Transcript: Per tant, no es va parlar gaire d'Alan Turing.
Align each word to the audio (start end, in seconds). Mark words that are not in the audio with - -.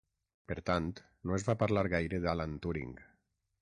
Per 0.51 0.55
tant, 0.69 0.87
no 1.31 1.37
es 1.39 1.47
va 1.51 1.57
parlar 1.65 1.87
gaire 1.97 2.25
d'Alan 2.27 2.61
Turing. 2.67 3.01